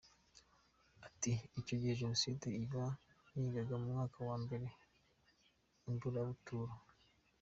[1.07, 2.83] Ati “Icyo gihe Jenoside iba
[3.37, 4.67] nigaga mu mwaka wa Mbere
[5.89, 6.73] i Mburabuturo.